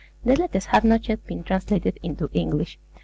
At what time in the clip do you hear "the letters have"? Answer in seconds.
0.25-0.83